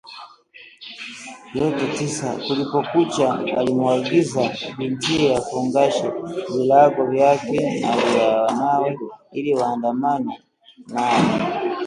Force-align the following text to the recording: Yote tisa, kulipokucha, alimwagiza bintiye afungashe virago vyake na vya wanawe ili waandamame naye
Yote 1.53 1.83
tisa, 1.97 2.29
kulipokucha, 2.47 3.27
alimwagiza 3.59 4.43
bintiye 4.77 5.27
afungashe 5.39 6.07
virago 6.55 7.01
vyake 7.05 7.59
na 7.81 7.91
vya 8.05 8.27
wanawe 8.41 8.97
ili 9.31 9.55
waandamame 9.55 10.39
naye 10.87 11.33